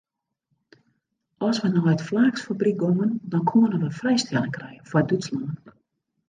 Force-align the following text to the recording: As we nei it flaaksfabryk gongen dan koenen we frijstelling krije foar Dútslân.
As 1.47 1.57
we 1.61 1.67
nei 1.73 1.87
it 1.93 2.05
flaaksfabryk 2.07 2.77
gongen 2.83 3.11
dan 3.31 3.45
koenen 3.49 3.83
we 3.85 3.91
frijstelling 3.99 4.53
krije 4.57 4.81
foar 4.89 5.03
Dútslân. 5.07 5.49